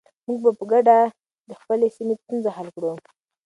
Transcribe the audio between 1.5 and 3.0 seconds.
خپلې سیمې ستونزې حل کړو.